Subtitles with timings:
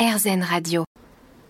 [0.00, 0.84] RZN Radio.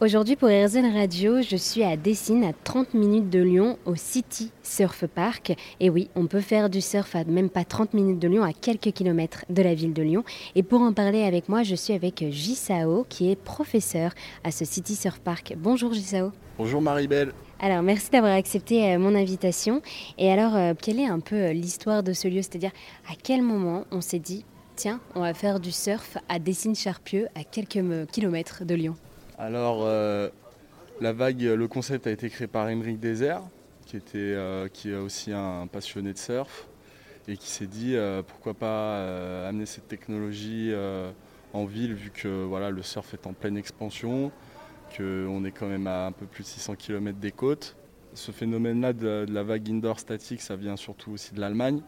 [0.00, 4.50] Aujourd'hui pour RZN Radio, je suis à Dessine, à 30 minutes de Lyon, au City
[4.64, 5.54] Surf Park.
[5.78, 8.52] Et oui, on peut faire du surf à même pas 30 minutes de Lyon, à
[8.52, 10.24] quelques kilomètres de la ville de Lyon.
[10.56, 14.10] Et pour en parler avec moi, je suis avec Gisao, qui est professeur
[14.42, 15.54] à ce City Surf Park.
[15.56, 16.32] Bonjour Gisao.
[16.58, 17.32] Bonjour Marie-Belle.
[17.60, 19.80] Alors, merci d'avoir accepté euh, mon invitation.
[20.18, 22.42] Et alors, euh, quelle est un peu l'histoire de ce lieu?
[22.42, 22.72] C'est-à-dire,
[23.08, 24.44] à quel moment on s'est dit,
[24.80, 28.96] tiens, on va faire du surf à Dessines-Charpieu, à quelques kilomètres de Lyon
[29.36, 29.84] Alors,
[31.02, 33.42] la vague, le concept a été créé par Émeric Désert,
[33.84, 34.38] qui, était,
[34.72, 36.66] qui est aussi un passionné de surf,
[37.28, 37.94] et qui s'est dit,
[38.26, 40.72] pourquoi pas amener cette technologie
[41.52, 44.32] en ville, vu que voilà, le surf est en pleine expansion
[44.96, 47.76] qu'on est quand même à un peu plus de 600 km des côtes.
[48.14, 51.82] Ce phénomène-là de, la vague indoor statique, ça vient surtout aussi de l'Allemagne,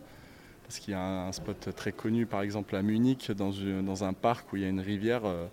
[0.64, 4.52] parce qu'il y a un, spot très connu, par exemple à Munich, dans, un parc
[4.52, 5.46] où il y a une rivière, euh,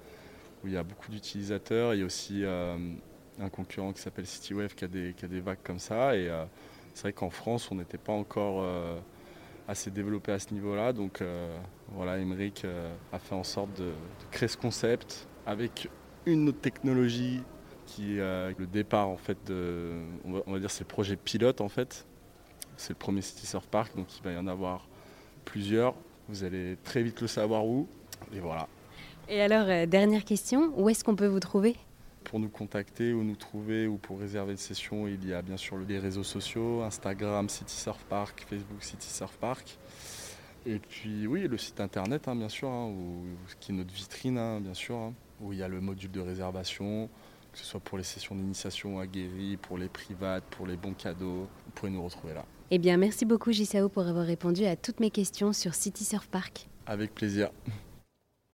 [0.63, 1.93] où il y a beaucoup d'utilisateurs.
[1.93, 2.77] Il y a aussi euh,
[3.39, 6.15] un concurrent qui s'appelle CityWave qui a, des, vagues comme ça.
[6.15, 6.45] Et euh,
[6.93, 8.65] c'est vrai qu'en France, on n'était pas encore
[9.67, 10.93] assez développé à ce niveau-là.
[10.93, 11.21] Donc
[11.89, 12.65] voilà, Emmerich
[13.11, 13.91] a fait en sorte de,
[14.31, 15.89] créer ce concept avec
[16.25, 17.41] une autre technologie
[17.85, 19.93] qui est le départ en fait de,
[20.25, 22.05] on va, dire c'est le projet pilote en fait.
[22.79, 24.87] C'est le premier City Surf Park, donc il va y en avoir
[25.49, 25.95] plusieurs.
[26.27, 27.87] Vous allez très vite le savoir où.
[28.33, 28.67] Et voilà.
[29.27, 31.75] Et alors, euh, dernière question, où est-ce qu'on peut vous trouver?
[32.23, 35.57] Pour nous contacter ou nous trouver ou pour réserver une session, il y a bien
[35.57, 39.77] sûr les réseaux sociaux, Instagram City Surf Park, Facebook City Surf Park.
[40.65, 42.91] Et puis oui, le site internet hein, bien sûr, hein,
[43.59, 47.09] qui est notre vitrine hein, bien sûr où il y a le module de réservation,
[47.51, 51.47] que ce soit pour les sessions d'initiation aguerries, pour les privates, pour les bons cadeaux.
[51.65, 52.45] Vous pouvez nous retrouver là.
[52.71, 56.27] Eh bien, merci beaucoup Gisao pour avoir répondu à toutes mes questions sur City Surf
[56.27, 56.67] Park.
[56.85, 57.49] Avec plaisir.